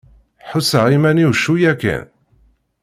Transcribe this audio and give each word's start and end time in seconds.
Ḥusseɣ 0.49 0.85
iman-iw 0.95 1.31
cwiya 1.41 1.73
kan. 1.81 2.05